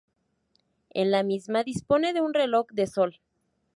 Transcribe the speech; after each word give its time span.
En 0.95 1.11
la 1.11 1.21
misma 1.21 1.63
dispone 1.63 2.11
de 2.13 2.21
un 2.21 2.33
reloj 2.33 2.65
de 2.71 2.87
sol. 2.87 3.19